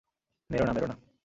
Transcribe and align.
মেরো 0.49 0.65
না, 0.65 0.73
মেরো 0.73 0.87
না! 0.87 0.95